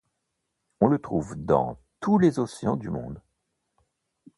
On 0.79 0.87
le 0.87 0.97
trouve 0.97 1.35
dans 1.35 1.77
tous 1.99 2.17
les 2.17 2.39
océans 2.39 2.75
du 2.75 2.89
monde. 2.89 3.21